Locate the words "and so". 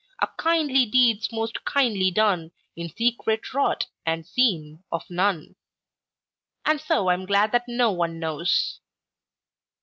6.65-7.09